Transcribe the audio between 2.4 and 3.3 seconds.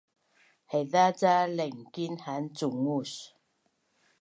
cungus